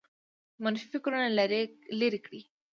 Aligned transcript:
منفي 0.63 0.85
فکرونه 0.93 1.27
لرې 2.01 2.19
کړئ 2.25 2.41